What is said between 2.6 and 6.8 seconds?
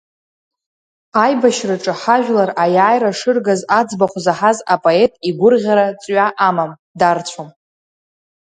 аиааира шыргаз аӡбахә заҳаз апоет игәырӷьара ҵҩа амам,